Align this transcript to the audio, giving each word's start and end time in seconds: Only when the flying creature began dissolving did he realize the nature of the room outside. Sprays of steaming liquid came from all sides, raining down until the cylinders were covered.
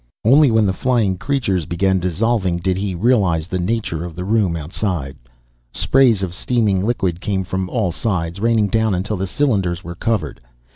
Only 0.25 0.49
when 0.49 0.65
the 0.65 0.73
flying 0.73 1.15
creature 1.15 1.63
began 1.67 1.99
dissolving 1.99 2.57
did 2.57 2.75
he 2.75 2.95
realize 2.95 3.45
the 3.45 3.59
nature 3.59 4.03
of 4.03 4.15
the 4.15 4.23
room 4.25 4.55
outside. 4.55 5.15
Sprays 5.75 6.23
of 6.23 6.33
steaming 6.33 6.83
liquid 6.87 7.21
came 7.21 7.43
from 7.43 7.69
all 7.69 7.91
sides, 7.91 8.39
raining 8.39 8.69
down 8.69 8.95
until 8.95 9.15
the 9.17 9.27
cylinders 9.27 9.83
were 9.83 9.93
covered. 9.93 10.41